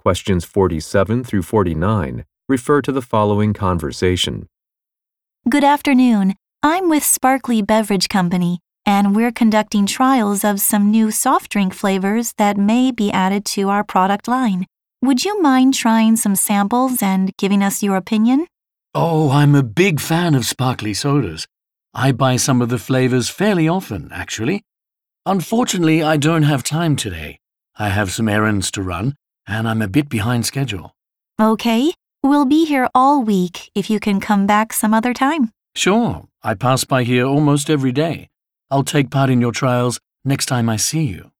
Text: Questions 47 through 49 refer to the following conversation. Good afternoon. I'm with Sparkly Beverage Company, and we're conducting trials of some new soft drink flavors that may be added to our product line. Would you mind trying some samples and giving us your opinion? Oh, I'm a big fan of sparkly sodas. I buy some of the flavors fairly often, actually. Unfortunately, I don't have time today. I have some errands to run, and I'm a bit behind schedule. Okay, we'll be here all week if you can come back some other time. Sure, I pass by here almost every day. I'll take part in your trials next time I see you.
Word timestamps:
Questions 0.00 0.46
47 0.46 1.24
through 1.24 1.42
49 1.42 2.24
refer 2.48 2.80
to 2.80 2.90
the 2.90 3.02
following 3.02 3.52
conversation. 3.52 4.48
Good 5.46 5.62
afternoon. 5.62 6.36
I'm 6.62 6.88
with 6.88 7.04
Sparkly 7.04 7.60
Beverage 7.60 8.08
Company, 8.08 8.60
and 8.86 9.14
we're 9.14 9.30
conducting 9.30 9.84
trials 9.84 10.42
of 10.42 10.58
some 10.58 10.90
new 10.90 11.10
soft 11.10 11.50
drink 11.50 11.74
flavors 11.74 12.32
that 12.38 12.56
may 12.56 12.90
be 12.90 13.12
added 13.12 13.44
to 13.56 13.68
our 13.68 13.84
product 13.84 14.26
line. 14.26 14.64
Would 15.02 15.26
you 15.26 15.42
mind 15.42 15.74
trying 15.74 16.16
some 16.16 16.34
samples 16.34 17.02
and 17.02 17.36
giving 17.36 17.62
us 17.62 17.82
your 17.82 17.96
opinion? 17.96 18.46
Oh, 18.94 19.28
I'm 19.28 19.54
a 19.54 19.62
big 19.62 20.00
fan 20.00 20.34
of 20.34 20.46
sparkly 20.46 20.94
sodas. 20.94 21.46
I 21.92 22.12
buy 22.12 22.36
some 22.36 22.62
of 22.62 22.70
the 22.70 22.78
flavors 22.78 23.28
fairly 23.28 23.68
often, 23.68 24.08
actually. 24.12 24.62
Unfortunately, 25.26 26.02
I 26.02 26.16
don't 26.16 26.44
have 26.44 26.62
time 26.62 26.96
today. 26.96 27.38
I 27.76 27.90
have 27.90 28.10
some 28.10 28.30
errands 28.30 28.70
to 28.70 28.82
run, 28.82 29.14
and 29.50 29.68
I'm 29.68 29.82
a 29.82 29.88
bit 29.88 30.08
behind 30.08 30.46
schedule. 30.46 30.94
Okay, 31.40 31.92
we'll 32.22 32.44
be 32.44 32.64
here 32.64 32.88
all 32.94 33.22
week 33.22 33.70
if 33.74 33.90
you 33.90 33.98
can 34.00 34.20
come 34.20 34.46
back 34.46 34.72
some 34.72 34.94
other 34.94 35.12
time. 35.12 35.50
Sure, 35.74 36.26
I 36.42 36.54
pass 36.54 36.84
by 36.84 37.02
here 37.02 37.24
almost 37.24 37.68
every 37.68 37.92
day. 37.92 38.28
I'll 38.70 38.84
take 38.84 39.10
part 39.10 39.30
in 39.30 39.40
your 39.40 39.52
trials 39.52 40.00
next 40.24 40.46
time 40.46 40.68
I 40.68 40.76
see 40.76 41.04
you. 41.04 41.30